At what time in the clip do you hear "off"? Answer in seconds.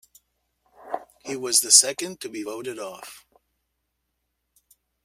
2.79-3.23